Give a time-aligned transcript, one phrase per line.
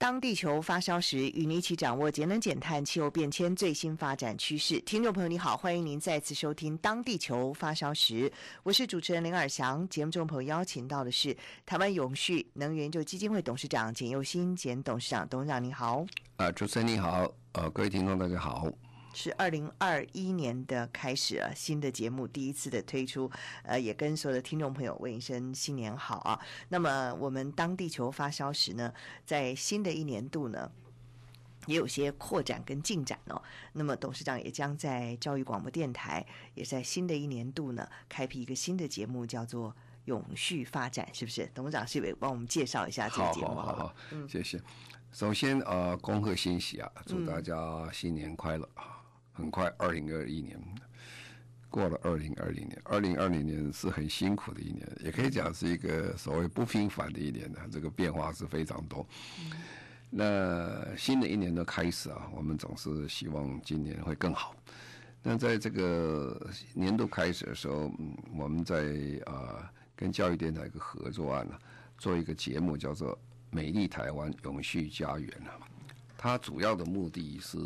[0.00, 4.80] 当地球发烧时，与你一起掌握节能减碳、气候变迁最新发展趋势。
[4.80, 8.30] 听众朋友，你好，欢迎您再次收听《当地球发烧时》，
[8.62, 9.86] 我是主持人林尔祥。
[9.90, 11.36] 节目中朋友邀请到的是
[11.66, 16.06] 台湾永续能源就基金会董事长简佑新简董事长，董事长你好。
[16.36, 18.72] 啊，主持人你好，呃，各位听众大家好。
[19.12, 23.30] 是二零二一年的开始啊，新的节目第一次的推出，
[23.64, 26.40] 呃，也跟所有的听众朋友问一声新年好啊。
[26.68, 28.92] 那么我们当地球发烧时呢，
[29.26, 30.70] 在新的一年度呢，
[31.66, 33.42] 也有些扩展跟进展哦。
[33.72, 41.50] 那么董事长也将在教育广播电台，也在新的一年度呢，开辟一个新的节目，叫做永续发展，是不是？
[41.52, 43.48] 董事长是不是帮我们介绍一下这个节目？
[43.48, 44.60] 好，好，好，嗯，谢谢。
[45.12, 48.84] 首先呃，恭贺新喜啊，祝大家新年快乐啊！
[48.86, 48.99] 嗯
[49.32, 50.60] 很快，二零二一年
[51.70, 59.06] 过了，二零二零年，二零二零年是很辛苦的一年，也可以讲是一个所谓不平凡的一年的，这个变化是非常多。
[60.10, 64.54] 那新的一年的开始啊，我们总是希望今年会更好。
[65.22, 67.88] 那在这个年度开始的时候，
[68.34, 68.82] 我们在
[69.26, 71.60] 啊、跟教育电台一个合作案呢、啊，
[71.96, 73.14] 做一个节目叫做
[73.50, 75.60] 《美丽台湾永续家园》啊，
[76.18, 77.56] 它主要的目的是。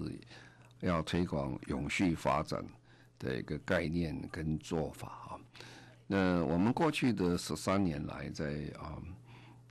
[0.85, 2.63] 要推广永续发展
[3.19, 5.41] 的一个概念跟做法啊，
[6.07, 9.01] 那我们过去的十三年来在，啊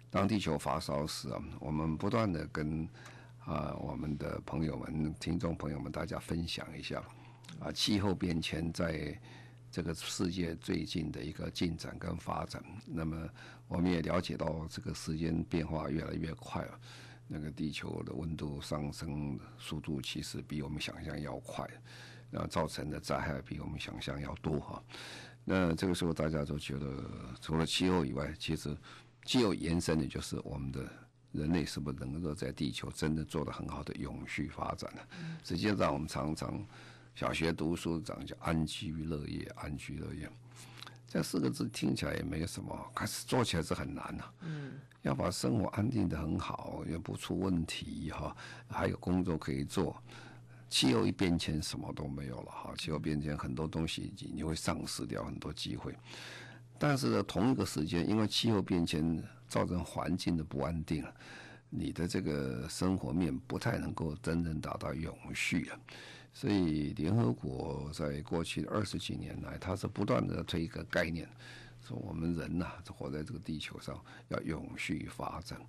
[0.09, 2.87] 当地球发烧时啊，我们不断的跟
[3.45, 7.03] 啊我们的朋友们、听众朋友们大家分享一下
[7.59, 9.19] 啊气候变迁在
[9.71, 12.63] 这个世界最近的一个进展跟发展。
[12.85, 13.29] 那么
[13.67, 16.79] 我们也了解到，这个时间变化越来越快了。
[17.27, 21.67] 那个地球的温度上升速度其实比我们想象要快，
[22.29, 24.83] 那造成的灾害比我们想象要多哈。
[25.43, 27.03] 那这个时候大家都觉得，
[27.41, 28.75] 除了气候以外，其实
[29.25, 30.87] 气候延伸的就是我们的
[31.31, 35.01] 人类是不是能够在地球真的做得很好的永续发展呢？
[35.43, 36.65] 实际上，我们常常
[37.15, 40.29] 小学读书讲叫安居乐业，安居乐业。
[41.13, 44.23] 这四个字听起来也没有什么，可是做起来是很难呐。
[44.41, 44.71] 嗯，
[45.03, 48.35] 要把生活安定的很好，也不出问题哈，
[48.67, 49.95] 还有工作可以做。
[50.71, 52.73] 气候一变迁，什么都没有了哈。
[52.79, 55.95] 气候变迁，很多东西你会丧失掉很多机会。
[56.79, 61.05] 但是呢，同一个时间，因为气候变迁造成环境的不安定，
[61.69, 65.79] 你的这个生活面不太能够真正达到永续啊。
[66.33, 71.29] 所以，联合国在过去的二十几年来，它是不断的推一个概念，
[71.87, 75.59] 说我们人呐、啊，活在这个地球上要永续发展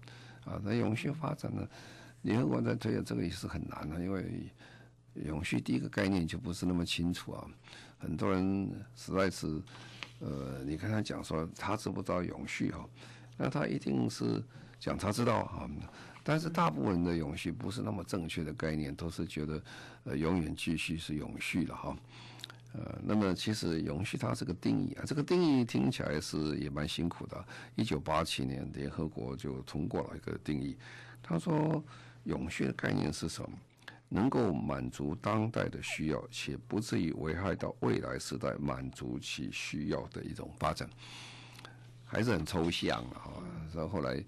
[0.46, 0.58] 啊。
[0.64, 1.68] 那永续发展呢，
[2.22, 4.50] 联合国在推的这个也是很难的，因为
[5.14, 7.46] 永续第一个概念就不是那么清楚啊。
[7.98, 9.62] 很多人实在是，
[10.20, 12.88] 呃，你看他讲说他知不知道永续哈，
[13.36, 14.42] 那他一定是
[14.80, 15.68] 讲他知道啊。
[16.26, 19.62] 但是大部分的永续不是那么正确的概念，都是觉得
[20.04, 21.94] 呃永远继续是永续了哈，
[22.72, 27.44] 呃，那么其实永续它是个定义啊，这个定义听起来是也蛮辛苦的。
[27.74, 30.74] 一九八七年联合国就通过了一个定义，
[31.22, 31.84] 他说
[32.22, 33.50] 永续的概念是什么？
[34.08, 40.88] 能够满足当代的需要，且不至于危害到未来时代满足其需要的一种发展，
[42.06, 43.28] 还是很抽象啊。
[43.74, 44.24] 然后后来。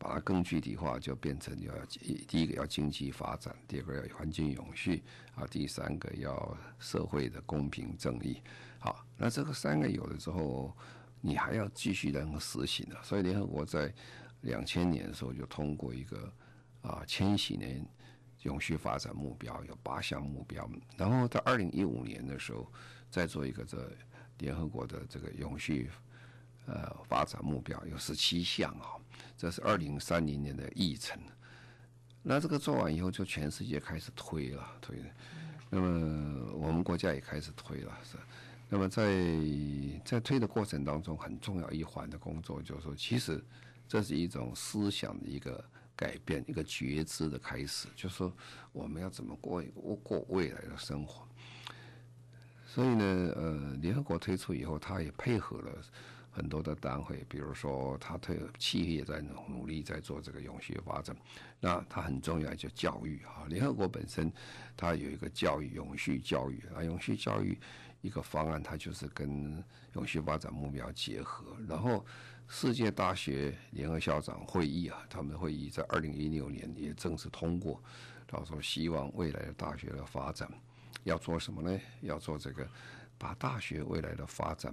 [0.00, 1.74] 把它更具体化，就变成要
[2.26, 8.40] 第一个要经济发展，第二个要环境永续啊，第三个要社会的公平正义。
[8.78, 10.74] 好，那这个三个有了之后，
[11.20, 12.96] 你还要继续能够实行的。
[13.02, 13.92] 所以联合国在
[14.40, 16.32] 两千年的时候就通过一个
[16.80, 17.86] 啊千禧年
[18.44, 20.66] 永续发展目标，有八项目标。
[20.96, 22.72] 然后到二零一五年的时候，
[23.10, 23.92] 再做一个这
[24.38, 25.90] 联合国的这个永续
[26.64, 28.96] 呃发展目标，有十七项啊。
[29.40, 31.18] 这是二零三零年的议程，
[32.22, 35.02] 那这个做完以后，就全世界开始推了，推。
[35.70, 38.18] 那么我们国家也开始推了，是。
[38.68, 39.10] 那么在
[40.04, 43.42] 在推的过程当中，很重要一环的工作就是说，其实
[43.88, 45.64] 这是一种思想的一个
[45.96, 48.30] 改变，一个觉知的开始，就是说
[48.72, 49.62] 我们要怎么过
[50.02, 51.26] 过未来的生活。
[52.66, 55.72] 所以呢，呃，联合国推出以后，他也配合了。
[56.30, 61.14] 很多的单位，比如说他推企业在努力在做这个永续发展，
[61.58, 63.44] 那它很重要就教育啊。
[63.48, 64.32] 联合国本身
[64.76, 67.58] 它有一个教育永续教育啊，永续教育
[68.00, 69.62] 一个方案，它就是跟
[69.94, 71.56] 永续发展目标结合。
[71.68, 72.06] 然后
[72.46, 77.82] 世界大学联合校长会议啊，他们的会议在二零一六年也正式通过，
[78.26, 80.48] 到时候希望未来的大学的发展
[81.02, 81.80] 要做什么呢？
[82.02, 82.68] 要做这个
[83.18, 84.72] 把大学未来的发展。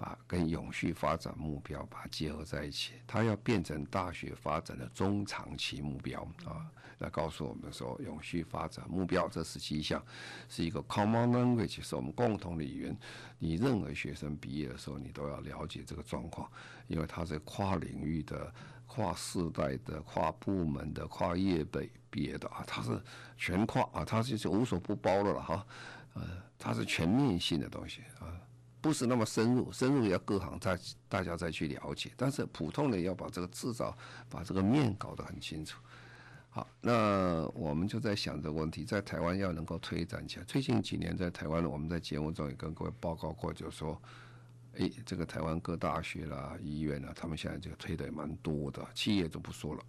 [0.00, 6.64] 把跟永续发展目标把它结合在一起，它要变成大学发展的中长期目标啊！
[7.00, 10.02] 来告诉我们说，永续发展目标这十七项
[10.48, 12.96] 是一个 common language，是我们共同的语言。
[13.38, 16.50] 你任何学生毕业的时候，你都要了解这个状况，
[16.88, 18.50] 因为它是跨领域的、
[18.86, 22.98] 跨世代的、跨部门的、跨业辈毕业的啊，它是
[23.36, 25.66] 全跨啊，它就是无所不包的了哈。
[26.14, 26.22] 呃，
[26.58, 28.39] 它是全面性的东西啊。
[28.80, 30.78] 不是那么深入，深入要各行再
[31.08, 33.96] 大家再去了解，但是普通人要把这个制造，
[34.28, 35.78] 把这个面搞得很清楚。
[36.48, 40.44] 好，那我们就在想这个问题，在台湾要能够推展起来。
[40.44, 44.00] 最近几年在台湾，我们在节目中也跟各位报告过，就说，
[44.74, 49.84] 诶，这个台湾各大学啦、医院啦，他们现在这个推的也蛮多的，企业就不说了。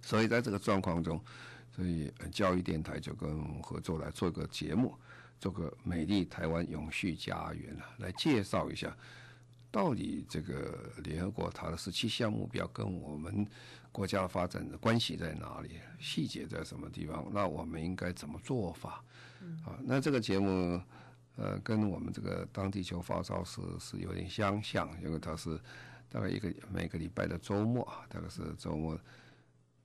[0.00, 1.22] 所以在这个状况中，
[1.70, 4.92] 所以教育电台就跟合作来做一个节目。
[5.42, 8.96] 做个美丽台湾永续家园啊，来介绍一下，
[9.72, 13.44] 到底这个联合国它的十七项目标跟我们
[13.90, 17.28] 国家的发展的关系在哪里，细节在什么地方？
[17.32, 19.02] 那我们应该怎么做法？
[19.64, 20.80] 啊，那这个节目
[21.34, 25.60] 呃，跟我们这个当地球发烧时是有点相像，因为它是
[26.08, 28.96] 大概一个每个礼拜的周末，大概是周末，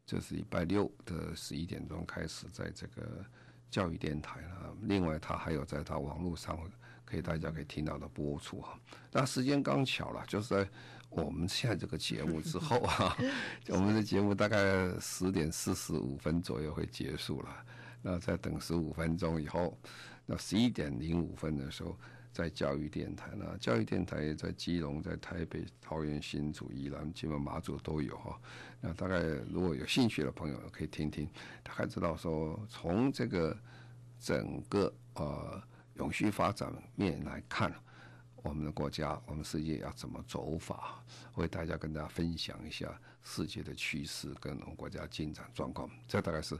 [0.05, 3.25] 就是礼拜六的十一点钟开始，在这个。
[3.69, 6.57] 教育电台了，另外他还有在他网络上
[7.05, 8.79] 可以大家可以听到的播出哈。
[9.11, 10.69] 那时间刚巧了，就是在
[11.09, 13.15] 我们现在这个节目之后啊，
[13.69, 17.49] 我们的节目大概十点四十五分左右会结束了。
[18.01, 19.77] 那再等十五分钟以后，
[20.25, 21.97] 那十一点零五分的时候。
[22.37, 28.39] 在教育电台呢，教育电台在基隆、在台北、桃园、新竹、宜兰、基本、马祖都有哈。
[28.79, 29.17] 那大概
[29.49, 31.27] 如果有兴趣的朋友可以听听，
[31.63, 33.57] 大概知道说，从这个
[34.19, 35.59] 整个呃
[35.95, 37.73] 永续发展面来看，
[38.43, 42.87] 我们的国家、我们世界要怎么走法，为大家跟大家分享一下
[43.23, 45.89] 世界的趋势跟我们国家进展状况。
[46.07, 46.55] 这大概是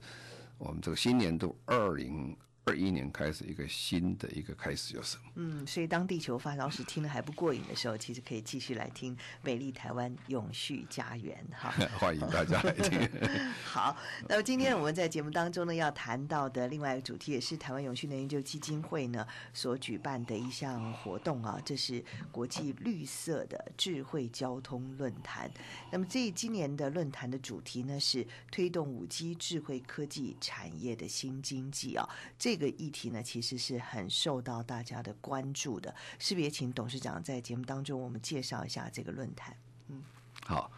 [0.58, 2.36] 我们这个新年度二零。
[2.68, 13.10] 二一年开始一个新的一个开始就是，嗯，所以当地球发烧时听了还不过瘾的时候，其实可以继续来听美丽台湾永续家园哈， 欢迎大家来听。
[13.64, 13.96] 好，
[14.28, 22.04] 那么今天我们在节目当中呢，要谈到的另外一个主题，也是台湾永续能源研究基金会呢所举办的一项活动啊，这是
[22.34, 25.50] 国际绿色的智慧交通论坛。
[25.90, 32.06] 那么这今年的论坛的主题呢是推动五 G 智慧科技产业的新经济啊，
[32.38, 32.57] 这。
[32.58, 35.94] 这个议题呢，其实是很受到大家的关注的。
[36.18, 39.56] 是不是也请董事长在节目当中，我们介绍一下这个论坛？
[39.90, 40.02] 嗯，
[40.44, 40.72] 好，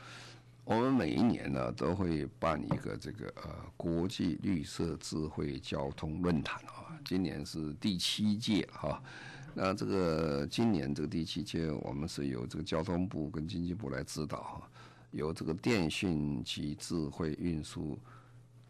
[0.65, 9.01] 我们每一年呢都会办一个这个呃国际绿色智慧交通论坛啊，今年是第七届哈。
[9.53, 14.69] 那这个今年这个第七届，我们是由这个交通部跟经济部来指导哈，
[15.11, 17.97] 由这个电讯及智慧运输。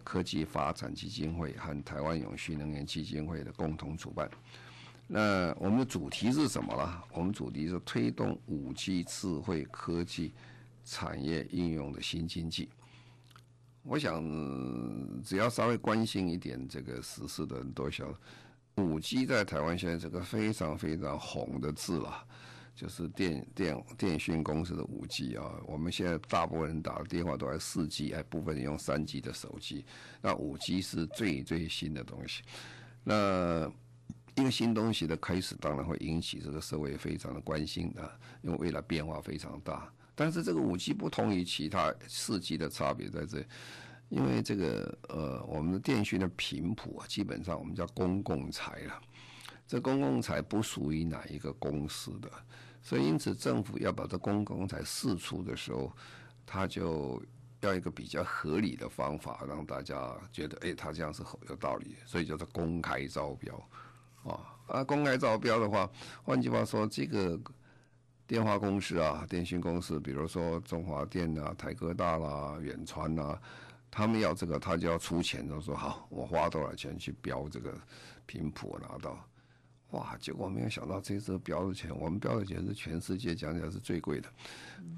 [0.10, 4.28] 科技发展基金会和台湾永续能源基金会的共同主办。
[5.06, 7.04] 那我们的主题是什么呢？
[7.14, 10.34] 我们主题是推动五 G 智慧科技
[10.84, 12.70] 产业应用的新经济。
[13.84, 14.24] 我想，
[15.22, 22.26] 只要稍微关心一点这个时事的人都晓得，五 G 在台湾现在是个非常非常红的字了。
[22.80, 29.84] 就是电电电讯公司的五 G 啊，我们现在大部分人打的电话都还四 G，还部分人用三 G 的手机。
[30.22, 32.42] 那五 G 是最最新的东西。
[33.04, 33.70] 那
[34.36, 39.92] 一个新东西的开始，当然会引起这个社会非常的关心啊，因为未来变化非常大。
[40.16, 43.46] 但是这个五 G 不同于其他四 G 的差别在这，
[44.08, 49.02] 因为这个呃，我们的电讯的频谱啊，基本上我们叫公共财了。
[49.68, 52.32] 这公共财不属于哪一个公司的。
[52.82, 55.92] 所以，因此政府要把这公共财释出的时候，
[56.46, 57.22] 他就
[57.60, 61.96] 要一个比较合理的方法，让大家觉得，哎，他这样是有道理。
[62.06, 63.70] 所以叫做公开招标，
[64.24, 65.90] 啊啊，公开招标的话，
[66.24, 67.40] 换句话说，这个
[68.26, 73.40] 电话公司啊，电信公司，比如说中华电啊、台科大啦、远传啊，
[73.92, 77.74] 他们要这个，他就要出钱，就说好，我花多少钱去标这个
[78.26, 79.20] 频谱拿到。
[79.92, 80.16] 哇！
[80.20, 84.30] 结果没有想到这次标的钱，我们标的钱是全世界讲起来是最贵的，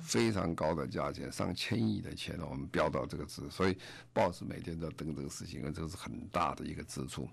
[0.02, 3.78] 非常高的价钱，上千亿的钱我们标到这个值，所以
[4.12, 7.26] 报纸每天都要登这个事情，因为这是很大的一个支出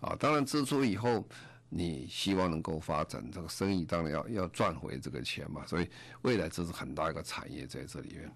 [0.00, 0.16] 啊。
[0.18, 1.24] 当然支出以后，
[1.68, 5.64] 你希望能够发展这个生意，当然要要赚回这个钱嘛。
[5.66, 5.88] 所以
[6.22, 8.32] 未来这是很大一个产业在这里面。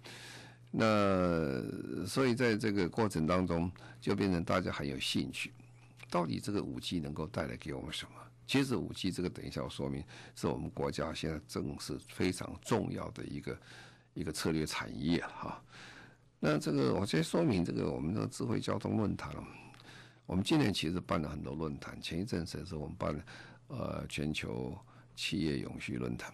[0.70, 3.68] 那所以在这个过程当中，
[4.00, 5.52] 就变成大家很有兴趣，
[6.10, 8.12] 到底这个五 G 能够带来给我们什么？
[8.48, 10.02] 其实五 G 这个，等一下我说明，
[10.34, 13.60] 是我们国家现在正是非常重要的一个
[14.14, 15.62] 一个策略产业哈。
[16.40, 19.30] 那这个我先说明这个我们的智慧交通论坛，
[20.24, 23.22] 我们今年其实办了很多论坛，前一阵子是我们办了
[23.66, 24.74] 呃全球
[25.14, 26.32] 企业永续论坛，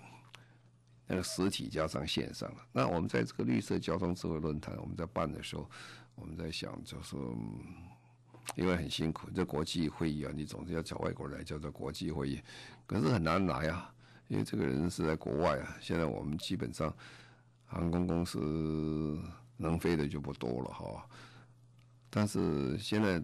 [1.09, 2.49] 那个实体加上线上。
[2.71, 5.69] 那我们在这个绿色交通智慧论坛，我们在办的时候，
[6.15, 7.17] 我们在想就是。
[8.57, 12.41] 因为很辛苦，这国际会议啊，你总是要找外国人来叫做国际会议，
[12.87, 13.93] 可是很难来啊，
[14.29, 15.77] 因为这个人是在国外啊。
[15.81, 16.95] 现在我们基本上
[17.65, 19.19] 航空公司
[19.57, 21.05] 能飞的就不多了哈，
[22.11, 23.21] 但是现在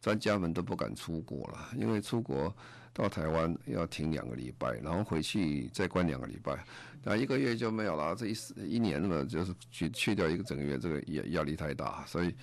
[0.00, 2.52] 专家们都不敢出国了，因为出国
[2.92, 6.64] 到台湾要停两个礼拜，然后回去再关两个礼拜，
[7.04, 8.16] 那一个月就没有了。
[8.16, 12.34] 这一一年嘛，就是去去掉一个整个月，这个压压力太大，所以。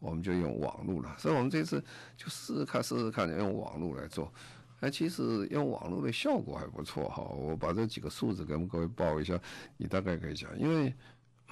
[0.00, 1.80] 我们就用网络了，所以我们这次
[2.16, 4.32] 就试试看，试试看用网络来做。
[4.80, 7.22] 哎，其实用网络的效果还不错哈。
[7.22, 9.38] 我把这几个数字跟各位报一下，
[9.76, 10.58] 你大概可以讲。
[10.58, 10.94] 因为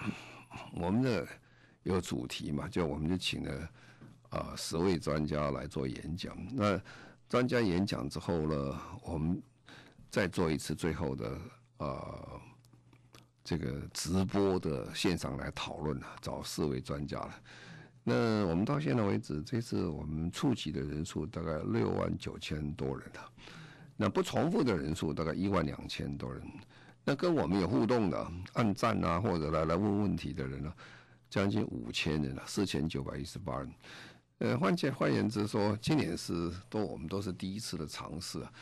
[0.72, 1.28] 我们的
[1.82, 3.68] 有主题嘛，就我们就请了
[4.30, 6.34] 啊十位专家来做演讲。
[6.54, 6.80] 那
[7.28, 9.42] 专家演讲之后呢，我们
[10.10, 11.38] 再做一次最后的
[11.76, 12.40] 啊
[13.44, 17.34] 这个直播的现场来讨论啊，找四位专家了。
[18.08, 23.30] 那我们到现在为止，这次我们触及的人数大概六万九千多人了。
[23.98, 26.42] 那不重复的人数大概一万两千多人。
[27.04, 30.72] 那跟我们有互动的、按赞啊，或者来来问问题的人呢，
[31.28, 33.70] 将近五千人了，四千九百一十八人。
[34.38, 38.52] 呃，换句换言之说，今年是都我们都是第一次的尝试啊。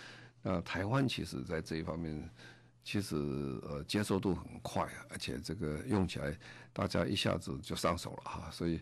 [0.42, 2.28] 那台湾其实在这一方面，
[2.82, 3.14] 其实
[3.62, 6.36] 呃接受度很快啊，而且这个用起来
[6.72, 8.80] 大家一下子就上手了哈，所以。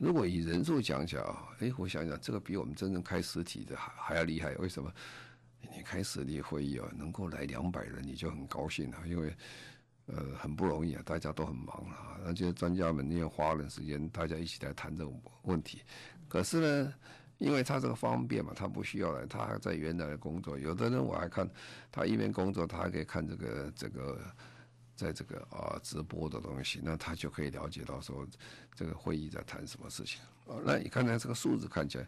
[0.00, 4.54] 如果以人数讲起来啊，哎，我想想，这个比我们真正开实体的还还要厉害。
[4.54, 4.90] 为什么？
[5.60, 9.36] 你开实体会议啊，能够来两百人，你就很高兴了，因为
[10.06, 12.16] 呃很不容易啊，大家都很忙啊。
[12.24, 15.82] 那这些专家们也花了时间，大家一起来谈这个问题。
[16.30, 16.94] 可是呢，
[17.36, 20.58] 因为他这个方便嘛，他不需要来，他还在原来的工作。
[20.58, 21.46] 有的人我还看
[21.92, 24.18] 他一边工作，他还可以看这个这个。
[25.00, 28.26] 在这个啊直播的东西，那他就可以了解到说
[28.74, 30.20] 这个会议在谈什么事情。
[30.44, 32.06] 哦，那你看看这个数字看起来，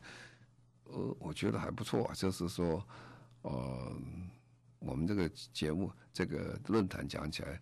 [0.85, 2.13] 呃，我觉得还不错啊。
[2.15, 2.87] 就是说，
[3.41, 3.97] 呃，
[4.79, 7.59] 我们这个节目这个论坛讲起来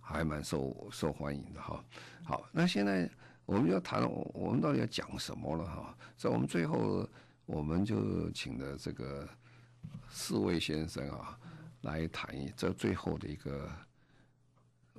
[0.00, 1.84] 还蛮受受欢迎的哈。
[2.24, 3.06] 好，那现在
[3.44, 5.94] 我们要谈，我们到底要讲什么了哈？
[6.16, 7.06] 所以我们最后
[7.44, 9.28] 我们就请了这个
[10.08, 11.38] 四位先生啊
[11.82, 13.70] 来谈一这最后的一个。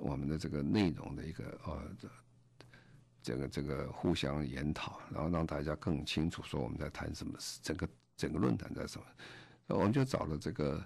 [0.02, 1.80] 我们的这个内容的一个呃，
[3.22, 9.06] 这个这个互相研讨，然后让大家更清楚说我们在谈什么，整个整个论坛在什么，
[9.64, 10.84] 那我们就找了这个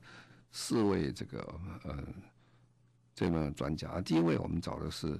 [0.52, 2.04] 四位这个呃
[3.14, 4.02] 这个专家。
[4.02, 5.18] 第一位我们找的是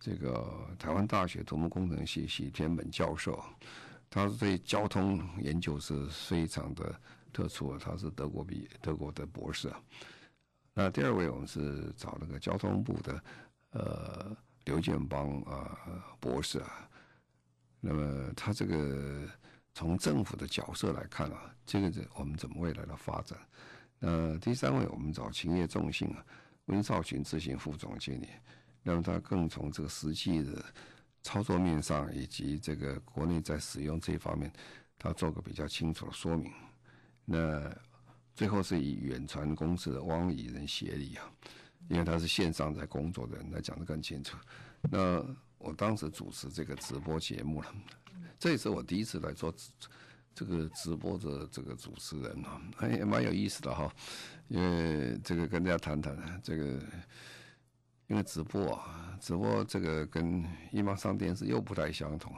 [0.00, 3.44] 这个台湾大学土木工程系系天本教授，
[4.08, 6.98] 他对交通研究是非常的
[7.34, 9.78] 特殊，他是德国毕业，德国的博士啊。
[10.80, 13.24] 那第二位，我们是找那个交通部的，
[13.70, 15.76] 呃，刘建邦啊、
[16.20, 16.88] 博士啊。
[17.80, 19.28] 那么他这个
[19.74, 23.36] 从政府的角色来看啊，这个是我们怎么未来的发展。
[23.98, 26.24] 那第三位，我们找勤业众信啊，
[26.66, 28.28] 温少群执行副总经理。
[28.84, 30.64] 那么他更从这个实际的
[31.24, 34.52] 操作面上，以及这个国内在使用这方面，
[34.96, 36.52] 他做个比较清楚的说明。
[37.24, 37.68] 那。
[38.38, 41.28] 最后是以远传公司的汪以仁协理啊，
[41.88, 44.36] 因为他是线上在工作的人来讲得更清楚。
[44.92, 45.20] 那
[45.58, 47.74] 我当时主持这个直播节目了，
[48.38, 49.52] 这也是我第一次来做
[50.32, 53.92] 这个直播的这个主持人啊，也蛮有意思的哈。
[54.46, 56.64] 因为这个跟大家谈谈这个，
[58.06, 62.32] 因为直播啊，直播这个跟一般上电视又不太相同。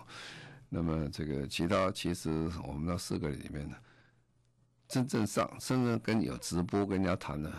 [0.71, 2.31] 那么这个其他其实
[2.67, 3.77] 我们那四个里面呢。
[4.91, 7.51] 真正上，甚至跟你有直播跟人家谈的，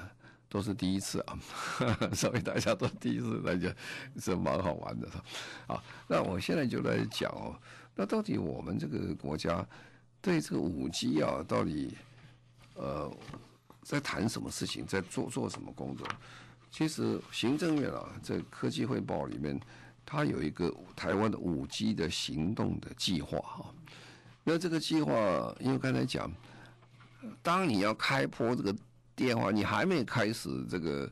[0.49, 1.39] 都是第一次啊，
[2.13, 3.69] 所以大家都第一次，那就
[4.19, 5.07] 是蛮好玩的。
[5.65, 7.55] 好，那我现在就来讲哦，
[7.95, 9.65] 那到底我们这个国家
[10.21, 11.95] 对这个五 G 啊，到底
[12.75, 13.09] 呃，
[13.81, 16.05] 在谈什么事情，在做做什么工作。
[16.69, 19.57] 其实行政院啊，在科技汇报里面，
[20.05, 23.73] 它有一个台湾的五 G 的行动的计划哈。
[24.43, 26.31] 那这个计划，因为刚才讲，
[27.41, 28.75] 当你要开播这个
[29.15, 31.11] 电话，你还没开始这个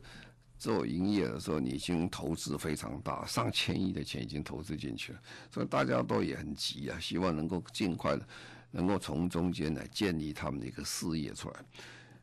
[0.58, 8.26] 做营业的时候，你已经投资非常大，上千亿的钱已经投资进去了，所以大家都也很急啊，希望能够尽快的
[8.70, 11.64] 能够从中间来建立他们的一个事业出来。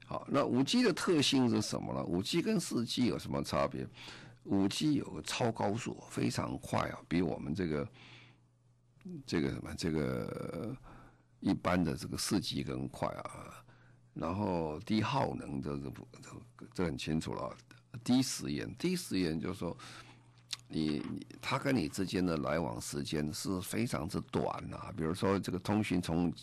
[0.05, 2.03] 好，那五 G 的特性是什么呢？
[2.03, 3.87] 五 G 跟四 G 有什么差别？
[4.43, 7.89] 五 G 有个超高速，非常快啊，比我们这个
[9.25, 10.75] 这个什么这个
[11.39, 13.63] 一般的这个四 G 更快啊。
[14.19, 15.91] 然后低耗能，这这
[16.73, 17.55] 这很清楚了。
[18.03, 19.75] 低时延，低时延就是说
[20.67, 24.91] 你你它跟你之间的来往时间是非常之短啊。
[24.97, 26.33] 比如说这个通讯从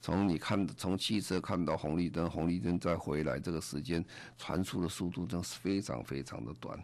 [0.00, 4.04] 从你看，从汽车看到红绿灯，红绿灯再回来，这个时间
[4.36, 6.76] 传输的速度真是非常非常的短，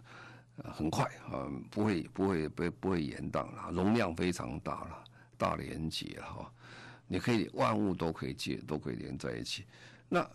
[0.58, 5.04] 呃，很快啊，不会不会不会不会延宕了，容量非常大了，
[5.36, 6.52] 大连接了哈，
[7.08, 9.64] 你可以万物都可以接，都可以连在一起。
[10.08, 10.28] 那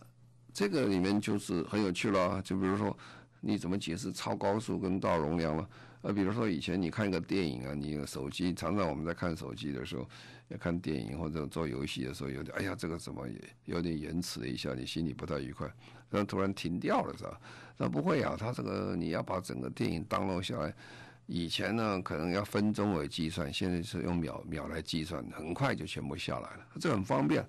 [0.53, 2.95] 这个里面就是很有趣了，就比如说
[3.41, 5.69] 你怎么解释超高速跟大容量了？
[6.01, 10.07] 呃，比如说以前你看一个电影啊，你手机常常我们在看手机的时候。
[10.49, 15.65] 要看电影或者做游戏的时候，有点哎呀，这个怎么也有点延迟了一下，你心里不太愉快，
[16.09, 17.39] 然后突然停掉了是吧？
[17.77, 20.75] 那不会啊，他这个你要把整个电影 download 下来，
[21.25, 27.45] 以前呢可能要分钟为计算，现在是用秒秒来计算，很快就全部下来了，这很方便。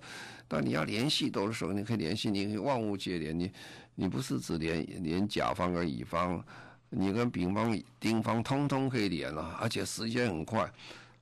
[0.47, 3.51] 但你要联系多的时候，你可以联系，你可以万物皆联，你
[3.95, 6.43] 你不是只连连甲方跟乙方，
[6.89, 10.71] 你跟丙方、丁方通通可以连了，而且时间很快，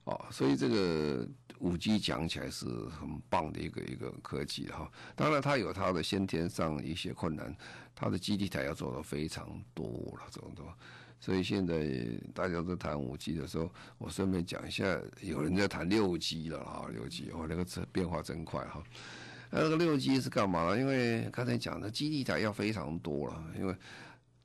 [0.05, 1.27] 哦，所以这个。
[1.59, 7.55] 五 G 讲起来是很棒的一个一个科技哈，当然它有它的先天上一些困难，
[7.95, 10.77] 它的基地台要做的非常多了，这么多，
[11.23, 11.87] 所以现在
[12.33, 14.83] 大家都谈五 G 的时候，我顺便讲一下，
[15.21, 18.83] 有人在谈六 G 了哈，六 G 哦，那个这变化真快哈，
[19.49, 20.77] 那个六 G 是干嘛呢？
[20.77, 23.73] 因为刚才讲的基地台要非常多了，因为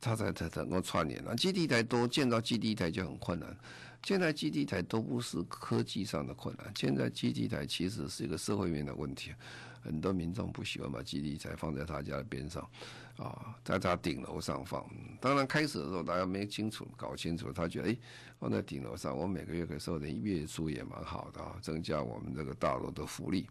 [0.00, 3.56] 它才才能够串联了，基地台多，建造基地台就很困难。
[4.04, 9.32] 现在基地台都不是科技上的困难，现在基地台其实是一个社会面的问题。
[9.80, 12.68] 很多民众不喜欢把基地台放在他家的边上，
[13.16, 14.84] 啊，在他顶楼上放。
[15.20, 17.96] 当然开始的时候大家没清楚搞清楚，他觉得哎，
[18.38, 23.46] 放在顶楼上，我每个月可以收点月租也蛮好的啊，增加我们这个大楼的福利。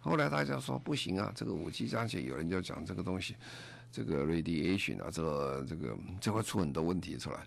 [0.00, 3.34] 后来大家说不行啊，这个五 G 加起来，有人就讲这个东西，
[3.90, 7.38] 这个 radiation 啊，这个这个就会出很多问题出来。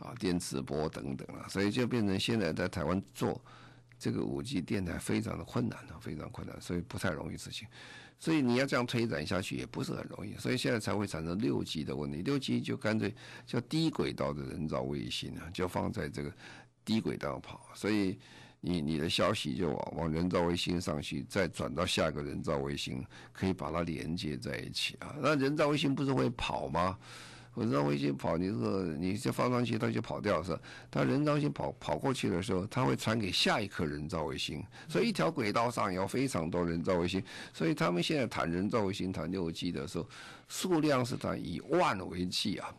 [0.00, 3.40] 啊，电磁波等等啊，所以就变成现在在台湾做
[4.04, 7.66] 这个五 G 电台非常的困难啊，非常困难，所以不太容易执行。
[8.18, 12.20] 所以你要这样推展下去也不是很容易，所以现在才会产生六 G 的问题。
[12.20, 13.14] 六 G 就干脆
[13.46, 16.30] 叫低轨道的人造卫星啊，就放在这个
[16.84, 18.18] 低轨道跑，所以
[18.60, 25.16] 你你的消息就往往人造卫星上去，再转到下一个人造卫星，可以把它连接在一起啊。
[25.18, 26.98] 那人造卫星不是会跑吗？
[27.56, 30.60] 人造卫星跑，你这个你这放上去，它就跑掉是吧？
[30.90, 37.22] 它人造卫星跑跑过去的时候，它会传给下一颗人造卫星，所以一条轨道上有非常多人造卫星。
[37.52, 40.08] 所以他们现在谈人造卫星、谈六 G 的时候，
[40.48, 42.74] 数量是谈以万为计啊。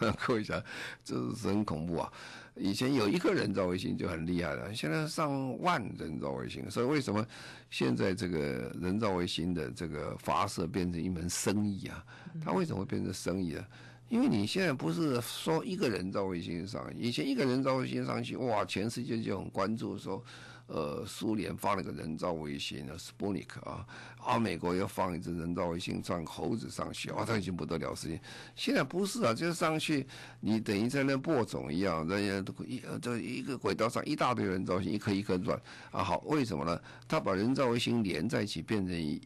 [0.26, 0.62] 各位想，
[1.04, 2.12] 这是很恐怖啊！
[2.56, 6.68] 以前有一颗人造卫星就很厉害了，现在上万人造卫星。
[6.70, 7.24] 所以为什么
[7.70, 12.04] 现在这个人造卫星的这个发射变成一门生意啊？
[12.44, 13.64] 它为什么会变成生意呢？
[14.08, 20.22] 因为你现在不是说一个人造卫星上，以前一个人造卫星上去，哇，全世界就很关注说，
[20.68, 23.86] 呃，苏联放了个人造卫星的斯普尼克啊，
[24.18, 28.20] 啊，美国又放一只人造卫星上猴子上去，哇，这已经不得了事情。
[28.54, 30.06] 现在不是啊，就是上去
[30.40, 36.80] 你等于在那播种一样，人家都一呃这一个轨道上一大堆人造卫星，一颗一颗转啊，好，为什么呢？
[37.08, 39.20] 他把人造卫星连在一起，变成一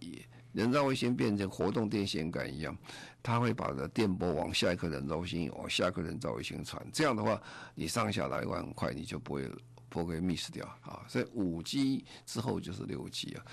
[0.52, 2.76] 人造卫星变成活动电线杆一样。
[3.22, 6.82] 它会把这电波往下一颗人造卫星，往下一颗人造卫星传。
[6.90, 7.38] 这样的话，
[7.74, 9.50] 你上下来往很快，你就不会
[9.90, 11.04] 不会 miss 掉啊。
[11.06, 13.44] 所以五 G 之后就是六 G 啊，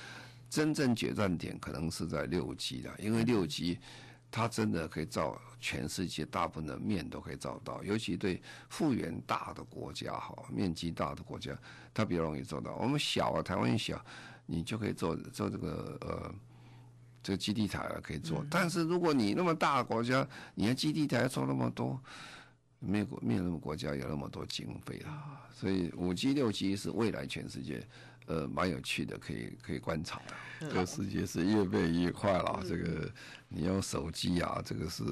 [0.49, 3.77] 真正决战点可能是在六 G 的，因为六 G
[4.31, 11.51] 它真的可以照全世界大部分的面都可以照到，尤其对复原大的国家哈，面积大的国家，
[11.93, 12.73] 它比较容易做到。
[12.77, 14.01] 我们小啊，台湾小，
[14.45, 16.33] 你就可以做做这个呃。
[17.27, 22.01] 这个基地台可以做，但是如果你那么大的国家，你的基地台要做那么多，
[22.79, 27.85] 没有没有那么国家有那么多经费啊，所以五 G 六 G 是未来全世界
[28.27, 30.69] 呃蛮有趣的，可以可以观察的。
[30.69, 33.11] 这个世界是越变越快了，这个
[33.49, 35.03] 你用手机啊，这个是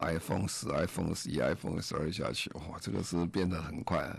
[0.00, 4.14] iPhone 十、iPhone 十一、iPhone 十二下去，哇，这个是变得很快。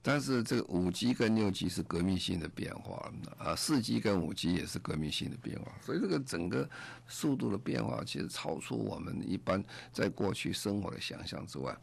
[0.00, 6.68] 但是这个五 G 跟六 G 是革命性的变化啊，四 G 跟五 G 也是革命性的变化，所以这个整个
[7.08, 11.76] 速度的变化其实超出我们一般在过去生活的想象之外，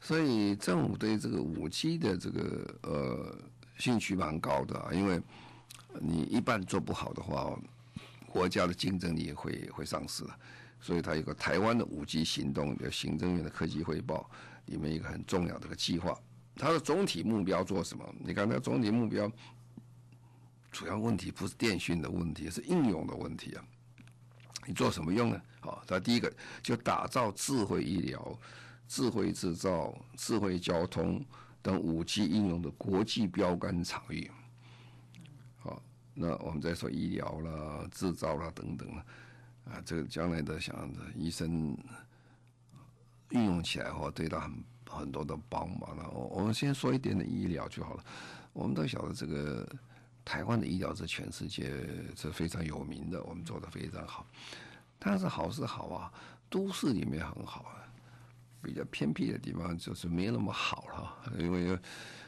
[0.00, 3.36] 所以政府对这个五 G 的这个呃
[3.76, 5.20] 兴趣蛮高的啊，因为
[6.00, 7.58] 你一般做不好的话，
[8.28, 10.24] 国家的竞争力会会丧失，
[10.80, 14.30] 所以它有个台湾的五 G 行动的行政院的科技汇报
[14.66, 16.16] 里面一个很重要的个计划。
[16.58, 18.04] 它的总体目标做什么？
[18.18, 19.30] 你看，它总体目标
[20.72, 23.64] 主要问题不是电讯的问题，是应用的问题啊。
[24.66, 25.40] 你做什么用呢？
[25.60, 28.38] 好，它第一个就打造智慧医疗、
[28.88, 31.24] 智慧制造、智慧交通
[31.62, 34.28] 等五 G 应用的国际标杆场域。
[35.60, 35.80] 好，
[36.12, 38.88] 那我们再说医疗啦、制造啦等等
[39.64, 41.78] 啊，这个将来的想着医生
[43.30, 44.52] 运用起来的话，对他很。
[44.88, 48.04] 很多的帮忙了，我我们先说一点点医疗就好了。
[48.52, 49.68] 我们都晓得这个
[50.24, 51.70] 台湾的医疗是全世界
[52.16, 54.26] 是非常有名的，我们做的非常好。
[54.98, 56.12] 但是好是好啊，
[56.50, 57.86] 都市里面很好啊，
[58.60, 61.78] 比较偏僻的地方就是没有那么好了，因为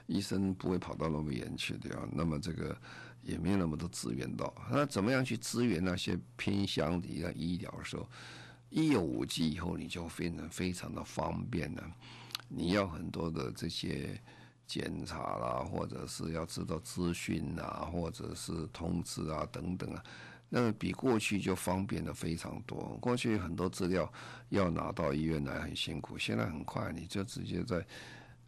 [0.07, 2.09] 医生不会跑到那么远去的呀。
[2.13, 2.77] 那么这个
[3.23, 8.09] 也没有那么多资源到，那怎么样去支援那些偏乡的医疗的时候，
[8.69, 11.91] 一有五 G 以后，你就变得非常的方便了。
[12.53, 14.21] 你要很多的这些
[14.67, 20.03] 检查啦，或者是要知道资讯啊，或者是通知啊等等啊，
[20.49, 22.99] 那比过去就方便的非常多。
[23.01, 24.13] 过去很多资料
[24.49, 27.87] 要拿到医院来很辛苦，现在很快，你就直接在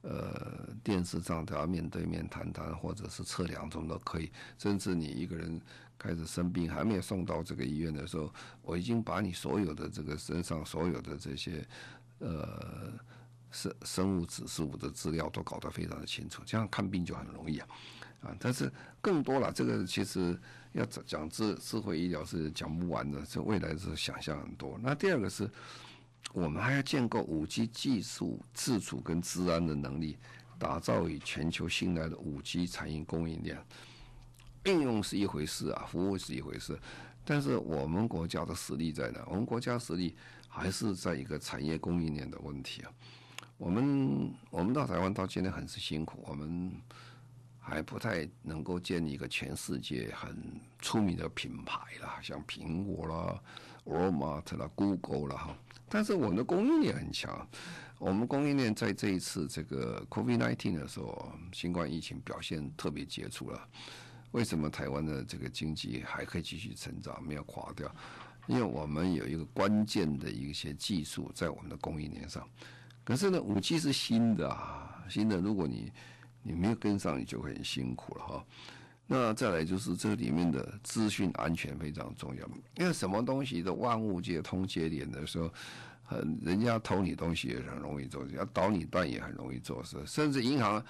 [0.02, 4.32] 呃电视上都要面对面谈谈，或者是测量中都可以。
[4.58, 5.60] 甚至你一个人
[5.96, 11.64] 开始生病还没有送到这个医院的时候，我已经把你所有的这个身上所有的这些
[12.18, 12.92] 呃。
[13.52, 17.68] 生生物指数的资料都搞得非常的清楚，这样看病就很容易啊，
[18.22, 18.36] 啊！
[18.40, 20.36] 但是更多了，这个其实
[20.72, 24.78] 要讲智智慧医疗是讲不完的，这未来是想象很多。
[24.82, 25.48] 那第二个是，
[26.32, 30.16] 我们还要建构五 G 技术自主跟资安的能力，
[30.58, 33.62] 打造以全球信赖的五 G 产业供应链。
[34.64, 36.78] 应用是一回事啊，服务是一回事，
[37.24, 39.22] 但是我们国家的实力在哪？
[39.26, 40.16] 我们国家实力
[40.48, 42.92] 还是在一个产业供应链的问题啊。
[43.62, 46.72] 我们我们到台湾到今天很是辛苦，我们
[47.60, 50.36] 还不太能够建立一个全世界很
[50.80, 53.40] 出名的品牌啦，像苹果啦、
[53.84, 55.56] Walmart 啦、Google 啦哈。
[55.88, 57.46] 但是我们的供应链很强，
[58.00, 63.68] 我们供应链在这一次这个 COVID-19 的时候，新冠疫情表现特别杰出了。
[64.32, 67.88] 为什么台湾的这个经济还可以继续成长，没有垮掉？
[68.48, 72.44] 因为我们有一个关键的一些技术在我们的供应链上。
[73.04, 75.38] 可是呢，五 G 是新的啊，新的。
[75.38, 75.92] 如果你
[76.42, 78.44] 你没有跟上，你就很辛苦了哈。
[79.06, 85.52] 那再来就是这里面的资讯安全非常重要，因为什么东西的万物皆通节点的时候，
[86.04, 90.82] 很人家偷你东西也很容易做，要捣你蛋也很容易做事，甚至银行。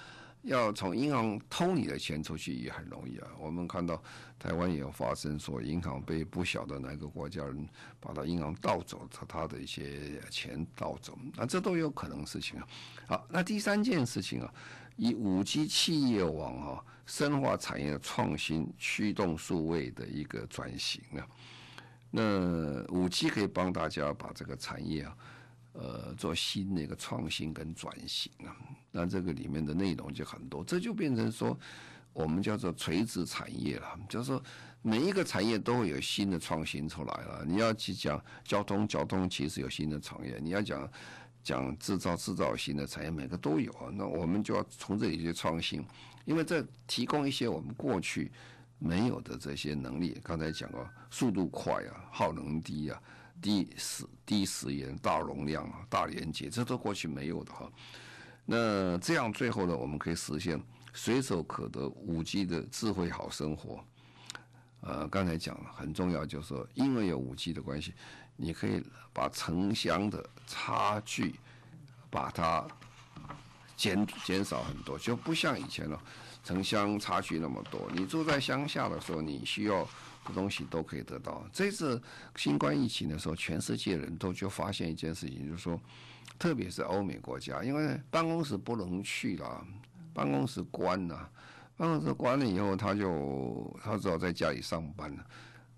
[0.43, 3.27] 要从银行偷你的钱出去也很容易啊！
[3.39, 4.01] 我们看到
[4.37, 7.67] 台湾也有发生说银行被不晓得哪个国家人
[7.99, 12.67] 把他银行盗走，他他的一些钱盗走，那这都有可能事情啊。
[13.07, 14.53] 好，那第三件事情啊，
[14.97, 21.25] 以五 G 企业网啊，深化产业的创新，驱动数位的一个转型啊。
[22.11, 25.17] 那五 G 可以帮大家把这个产业啊。
[25.73, 28.55] 呃，做新的一个创新跟转型啊，
[28.91, 31.57] 那这个里面的内容就很多，这就变成说，
[32.13, 34.41] 我们叫做垂直产业了，就是说
[34.83, 37.43] 每一个产业都会有新的创新出来了。
[37.43, 40.87] 你要去讲交通，交通其实有新的产业；你要讲
[41.43, 43.89] 讲制造，制造新的产业，每个都有啊。
[43.91, 45.83] 那我们就要从这里去创新，
[46.25, 48.31] 因为这提供一些我们过去
[48.77, 50.19] 没有的这些能力。
[50.23, 53.01] 刚才讲过，速度快啊，耗能低啊。
[53.43, 57.69] 低时低时延、大容量啊、大连接，这都过去没有的哈。
[58.45, 60.57] 那这样最后呢，我们可以实现
[60.93, 63.83] 随手可得五 G 的智慧好生活。
[64.79, 67.93] 呃，刚才讲了很重要，就是说，因为有五 G 的关系，
[68.37, 71.35] 你可以把城乡的差距
[72.09, 72.65] 把它
[73.75, 76.01] 减减少很多，就不像以前了，
[76.43, 77.89] 城乡差距那么多。
[77.93, 79.87] 你住在乡下的时候，你需要
[80.31, 81.43] 东西都可以得到。
[81.51, 82.01] 这次
[82.35, 85.77] 新冠疫情的时候，全世界人都就发现一件事情，就是说，
[86.37, 89.65] 特别是欧美国家，因为办公室不能去了，
[90.13, 91.29] 办公室关了，
[91.75, 95.25] 办公室关了以后，他就他只好在家里上班了。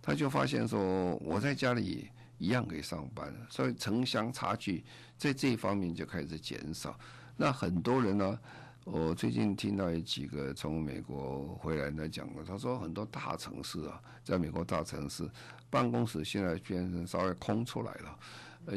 [0.01, 4.83] 他就发现说，我在家里一样可以上班，所以城乡差距
[5.17, 6.99] 在这一方面就开始减少。
[7.37, 8.39] 那很多人呢？
[8.85, 15.27] 我最近听到有几个从美国回来的讲的，他说很多大城市啊，在美国大城市
[15.71, 18.19] 办公室现在变成稍微空出来了，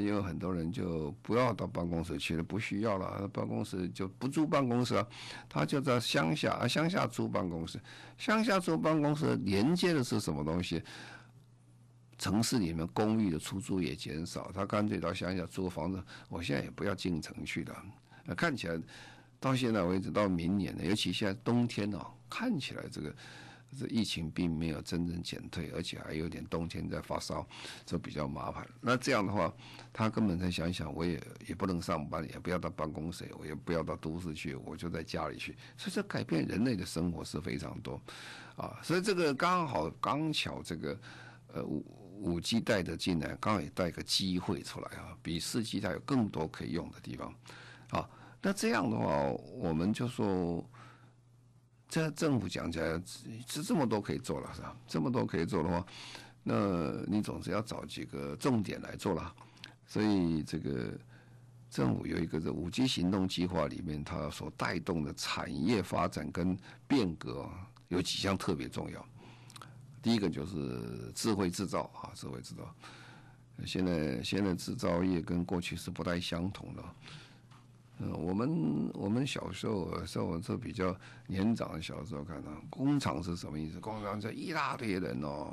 [0.00, 5.06] 因为很多人就不要到办公室去了，不需要了，办公室就不租办公室啊，
[5.46, 7.78] 他就在乡下啊，乡下租办公室，
[8.16, 10.82] 乡下租办公室连接的是什么东西？
[12.16, 18.80] 城市里面公寓的出租也减少，他干脆到乡下租房子，我现在也不要进城去了，看起来。
[19.40, 23.14] 到现在为止，到明年呢，尤其现在冬天哦，看起来这个
[23.78, 27.46] 这疫情并没有真正减退，而且还有点冬天在发烧，
[27.84, 28.66] 就比较麻烦。
[28.80, 29.52] 那这样的话，
[29.92, 35.54] 他根本在想想，我也也不能上班，也不要到办公室，我也不要到都市去，我就在家里去。
[35.76, 38.00] 所以这改变人类的生活是非常多
[38.56, 38.80] 啊。
[38.82, 41.00] 所以这个刚好刚巧这个
[41.52, 41.84] 呃五
[42.20, 47.32] 五 G 带的进来，刚好也带个机会出来啊，比四 G 它有更多可以用的地方
[47.90, 48.08] 啊。
[48.40, 49.06] 那这样的话，
[49.56, 50.64] 我们就说，
[51.88, 53.02] 这政府讲起来
[53.46, 54.76] 是这么多可以做了，是吧？
[54.86, 55.84] 这么多可以做的话，
[56.44, 59.34] 那你总是要找几个重点来做了。
[59.86, 60.92] 所以这个
[61.70, 67.48] 政府有一个这五 G 行动计划里面，它所带动的产业发展跟变革
[67.88, 69.04] 有几项特别重要。
[70.00, 72.72] 第一个就是智慧制造啊，智慧制造。
[73.66, 76.84] 现在现在制造业跟过去是不太相同的。
[77.98, 83.80] 嗯，我们我们小时候，像我这比较年长的小时候看到工厂是什么意思？
[83.80, 85.52] 工厂这一大堆人哦，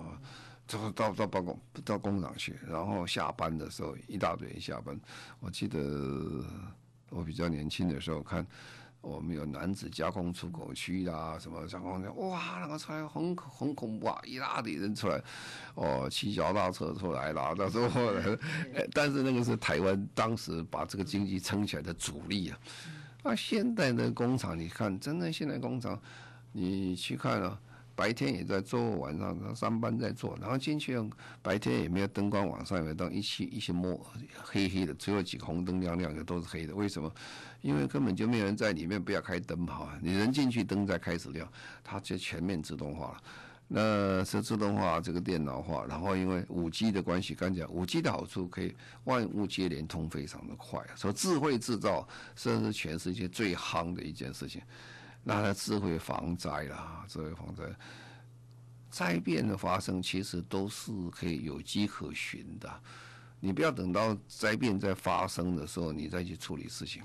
[0.68, 5.00] 就到到办公到工厂去，然后下班的时候一大堆人下班。
[5.40, 6.44] 我记得
[7.10, 8.46] 我比较年轻的时候看。
[9.06, 15.22] 我们有男子加工出口区啊，什么加工的，哇，那个出来很很恐怖啊，一大堆人出来，
[15.76, 18.12] 哦，骑脚踏车出来了，那时候，
[18.94, 22.58] 但是那个是台湾当时把这个经济撑起来的主力啊。
[23.24, 26.00] 那现代的工厂，你看，真的现代工厂，
[26.52, 27.60] 你去看啊。
[27.96, 30.98] 白天也在做，晚上上班在做，然后进去
[31.42, 34.00] 白天也没有灯光，晚上也没有灯，一起一起摸
[34.44, 36.76] 黑黑的，只有几个红灯亮亮的，都是黑的。
[36.76, 37.12] 为什么？
[37.62, 41.52] 因为根本就没有人在里面，不要开灯哈，你人进去灯再开始亮，
[41.84, 43.18] 它就全面自动化了。
[43.68, 50.80] 那是自动化，这个电脑化，然后因为五 G 的关系，刚讲五 G 的好处可以万物皆联通，非常的快。
[50.96, 54.62] 所以智慧制造，这是全世界最夯的一件事情。
[55.28, 57.64] 那它智慧防灾啦，智慧防灾，
[58.92, 62.72] 灾变的发生其实都是可以有迹可循的。
[63.40, 67.02] 你不要等到灾变在发生的时候，你再去处理事情。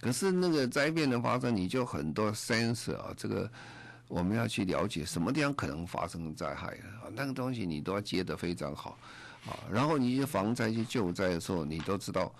[0.00, 3.48] 可是那个灾变的发生，你就很多 sense 啊，这个
[4.08, 8.98] 我们要去了解什么地方可能发生灾害啊，那个东西你都要接得非常好
[9.46, 9.54] 啊。
[9.70, 12.34] 然后你去防灾去救灾的时候，你都知道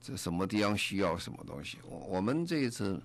[0.00, 1.76] 这什么地方需要什么东西。
[1.86, 2.98] 我我们这一次。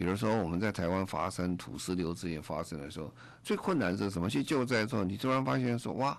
[0.00, 3.12] 比如说，我们在台湾发生土石流之前发生的时候，
[3.44, 4.30] 最困难是什么？
[4.30, 6.18] 去救灾的时候，你突然发现说，哇，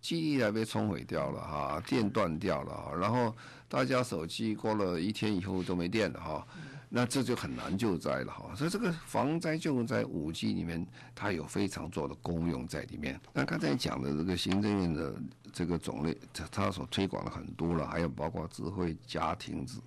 [0.00, 3.34] 基地啊被冲毁掉了哈，电断掉了，然后
[3.68, 6.46] 大家手机过了一天以后都没电了哈，
[6.88, 8.54] 那这就很难救灾了哈。
[8.54, 13.20] 所以这个防灾救灾五 G 里面，它有非常多的功用在里面。
[13.32, 15.12] 那刚才讲的这个行政院的
[15.52, 16.16] 这个种类，
[16.52, 19.80] 它所推广的很多了，还有包括智慧家庭子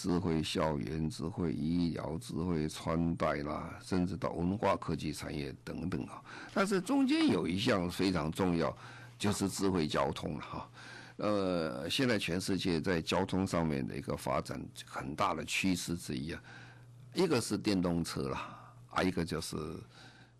[0.00, 6.24] 智慧校园、智慧医疗、智慧穿戴啦，甚至到文化科技产业等等啊。
[6.54, 8.74] 但是中间有一项非常重要，
[9.18, 10.70] 就是智慧交通了哈。
[11.18, 16.42] 呃，现在全世界在交通上面的一个发展很大的趋势之一啊，
[17.12, 19.58] 一个是电动车啦，啊，一个就是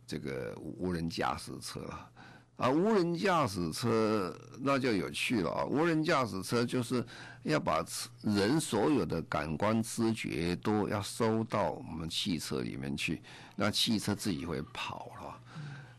[0.06, 2.10] 这个无人驾驶车了。
[2.60, 5.64] 啊，无人驾驶车那就有趣了啊！
[5.64, 7.02] 无人驾驶车就是
[7.42, 7.82] 要把
[8.20, 13.22] 人所有的感官知觉都要收到我们汽车里面去，
[13.56, 15.40] 那汽车自己会跑了，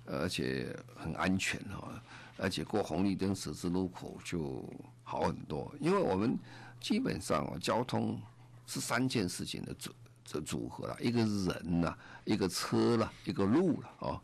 [0.05, 1.91] 而且很安全哈，
[2.37, 4.63] 而且过红绿灯、十字路口就
[5.01, 5.73] 好很多。
[5.79, 6.37] 因为我们
[6.79, 8.21] 基本上啊，交通
[8.67, 9.91] 是三件事情的组
[10.23, 14.21] 这组合了，一个人呐，一个车了，一个路了啊。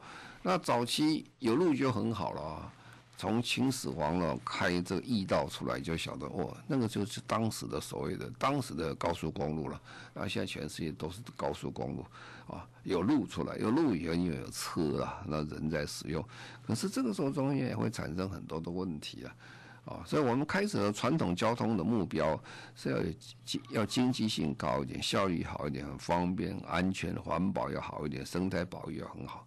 [0.50, 2.72] 那早期有路就很好了，
[3.18, 9.82] 从秦始皇呢开这驿道出来，就晓得哦，那个就是当时的所谓的当时的高速公路了。
[10.14, 12.06] 那现在全世界都是高速公路
[12.48, 16.24] 啊，有路出来，有路以后又有车啊，那人在使用。
[16.66, 19.36] 可是这个时候中间也会产生很多的问题啊，
[19.84, 22.42] 啊，所以我们开始了传统交通的目标
[22.74, 22.98] 是要
[23.44, 29.46] 经要经济性高一点，效率好一点，很方便、安全、环保要好一点，生态保育要很好。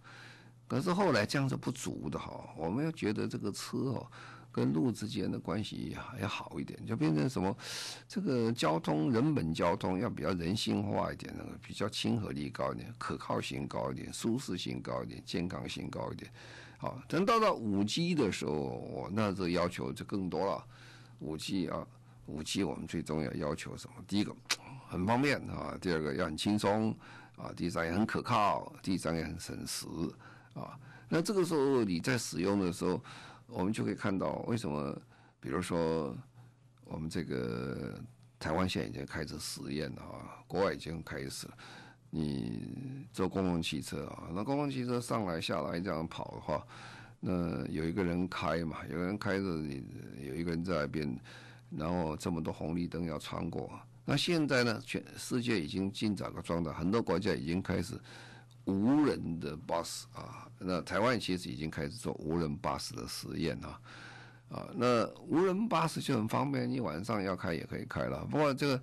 [0.71, 4.07] 可是后来这样是不足的哈，我们要觉得这个车哦，
[4.53, 7.53] 跟路之间的关系要好一点，就变成什么，
[8.07, 16.31] 这个交通人本交通要比较人性化一点，那个比较亲和力高一点，可靠性高一点，舒适性高一点，健康性高一点。
[16.79, 20.65] 好，等到了五 G 的时候，我那这要求就更多了。
[21.19, 21.85] 五 G 啊，
[22.27, 23.97] 五 G 我们最重要要求什么？
[24.07, 24.33] 第一个
[24.89, 26.97] 很方便啊，第二个要很轻松
[27.37, 29.85] 啊，第三也很可靠，第三也很省时。
[30.55, 33.03] 啊，那这个时候你在使用的时候，
[33.47, 34.97] 我们就可以看到为什么，
[35.41, 36.17] 比如说
[36.85, 37.99] 我们这个
[38.39, 41.55] 台湾现在已经开始实验了啊，国外已经开始了。
[42.11, 46.67] 你坐公共汽车啊，那公共汽车上来下来这样跑的话，
[47.21, 49.85] 那有一个人开嘛，有人开着，你
[50.19, 51.17] 有一个人在那边，
[51.71, 53.71] 然后这么多红绿灯要穿过。
[54.05, 57.95] 那现在呢，全世界已经进展个状态，很多国家已经开始。
[58.67, 63.81] 无人的巴士啊，那台湾其实已经开始做无人巴士的实验啊，
[64.51, 68.25] 啊，那无人巴士就很方便，你晚上要开也可以开了。
[68.27, 68.83] 不过这个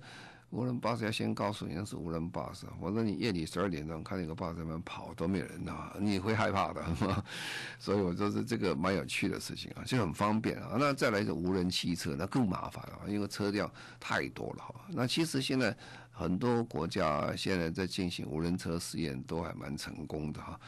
[0.50, 6.84] 无人巴士要先告诉你那是无人巴士，否则你夜里十二点钟看那个巴士在那跑都没有人啊，你会害怕的。
[7.78, 10.76] 所以我说是这个蛮有趣的事情啊，就很方便啊。
[10.78, 14.74] 那再来一个无人汽车，那更麻烦了，因为车辆太多了哈。
[14.88, 15.74] 那其实现在。
[16.18, 20.58] 很多国家现在在进行无人车实验，都还蛮成功的哈。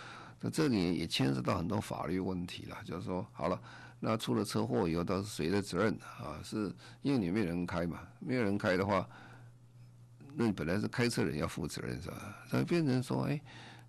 [0.41, 3.61] 那这里也牵涉到很多法律问题了，就是说，好了，
[3.99, 6.39] 那出了车祸以后，都是谁的责任啊？
[6.45, 7.99] 是因为你没有人开嘛？
[8.21, 9.05] 没有人开的话，
[10.37, 12.37] 那你本来是开车人要负责任是吧？
[12.53, 13.41] 那变成说，哎，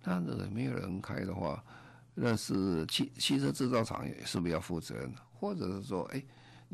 [0.02, 1.62] 那这个没有人开的话，
[2.12, 5.14] 那是汽汽车制造厂是不是要负责任？
[5.38, 6.20] 或者是说，哎？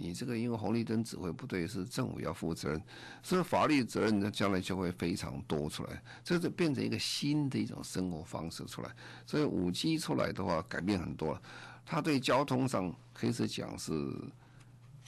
[0.01, 2.81] 你这个因为红绿灯指挥不对，是政府要负责任，
[3.21, 8.89] 所以法律责任呢，将来就会非常多出来，这就变成一个新的一种生活方式出来。
[9.27, 11.43] 所以五 G 出来的话，改变很多了。
[11.85, 13.93] 它对交通上可以是讲是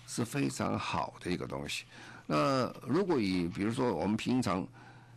[0.08, 1.84] 是非常好的一个东西。
[2.26, 4.66] 那如果以比如说我们平常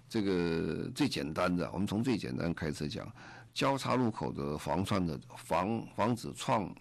[0.08, 3.12] 这个最简单的，我们从最简单开始讲，
[3.56, 6.72] 交叉路口的防撞的防防止撞。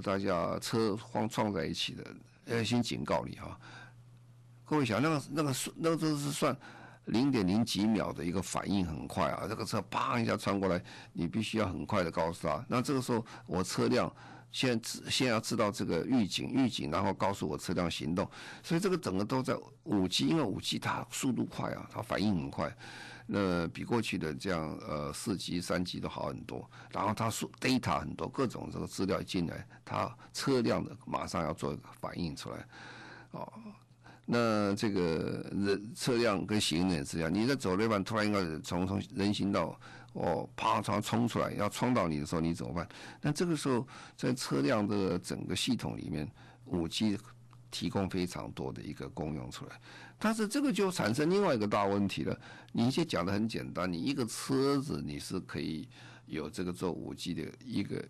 [0.00, 2.04] 大家车撞撞在一起的，
[2.46, 3.58] 要先警告你哈。
[4.64, 6.56] 各位想，那个那个那个都是算
[7.06, 10.82] 零点零几秒的一个反应很快啊，这个车啪一下穿过来，
[11.12, 12.64] 你必须要很快的告诉他。
[12.68, 14.12] 那这个时候我车辆
[14.50, 18.28] 先先要知道这个预警预警，然后告诉我车辆行动。
[18.62, 22.76] 所以这个整个都在五 G，因为五 G 它速度快啊，它反应很快。
[23.26, 32.68] 那比过去的这样呃四 G 三 G 都好很多，然后它数 data 很多，各种这个资料进来，它车辆的马上要做一个反应出来，
[33.32, 33.52] 哦，
[34.24, 39.78] 那这个人车辆跟行人是这样，你在走那半突然一个从从人行道
[40.12, 42.88] 哦啪嚓冲出来要冲到你的时候，你怎么办？
[43.20, 43.86] 那这个时候
[44.16, 46.30] 在车辆的整个系统里面，
[46.64, 47.18] 五 G
[47.70, 49.80] 提供非常多的一个功用出来。
[50.18, 52.38] 但是这个就产生另外一个大问题了。
[52.72, 55.88] 你先讲的很简单，你一个车子你是可以
[56.26, 58.02] 有这个做五 G 的一个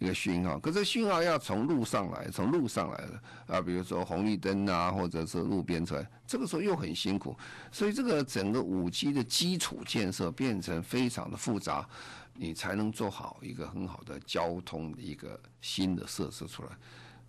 [0.00, 3.22] 一个讯号，可是讯号要从路上来，从路上来的
[3.54, 7.36] 啊，比如说红绿灯啊，或者是路边出来，这个时候又很辛苦，
[7.70, 11.88] 所以这个整个五 G 的基础建设变成非常的复杂，
[12.34, 16.70] 你才能做好一个很好的交通的一个新的设施出来。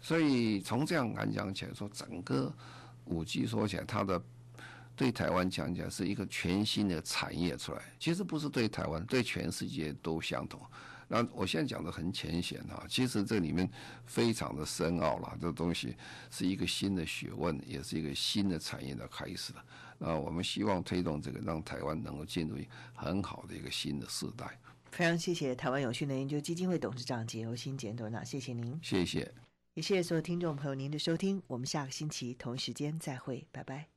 [0.02, 2.54] 所以从这样来讲起来说，整个。
[3.08, 4.20] 五 G 说起来，它的
[4.96, 7.80] 对台湾讲起来是一个全新的产业出来。
[8.00, 10.60] 其实不是对台湾，对全世界都相同。
[11.08, 13.70] 那我现在讲的很浅显哈，其实这里面
[14.08, 15.38] 非常的深奥了。
[15.40, 15.96] 这东西
[16.32, 19.64] 是一个新的学问，也是一个新的产业的开始了。
[20.00, 22.58] 那我们希望推动这个，让台湾能够进入
[22.96, 24.60] 很好的一个新的时代。
[24.90, 28.80] 非常谢谢台湾永续能源研究基金会董事长简尤新简董事长，谢谢您。
[28.82, 29.32] 谢谢。
[29.76, 33.95] 也谢谢所有听众朋友您的收听，我们下个星期同一时间再会，拜拜。